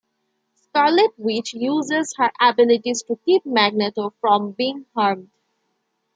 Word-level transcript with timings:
Scarlet 0.55 1.11
Witch 1.19 1.53
uses 1.53 2.15
her 2.17 2.31
abilities 2.41 3.03
to 3.03 3.17
keep 3.23 3.45
Magneto 3.45 4.09
from 4.19 4.51
being 4.51 4.87
harmed. 4.95 5.29